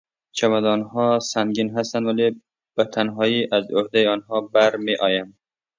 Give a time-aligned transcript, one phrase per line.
[0.37, 2.41] چمدانها سنگین هستند ولی
[2.77, 5.37] به تنهایی از عهدهی آنها برمیآیم.